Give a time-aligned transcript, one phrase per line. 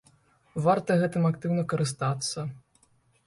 [0.67, 2.47] Варта гэтым актыўна карыстацца.